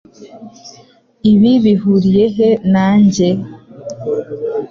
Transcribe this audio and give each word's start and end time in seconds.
Ibi 1.31 1.51
bihuriye 1.63 2.25
he 2.35 2.49
nanjye? 2.73 3.27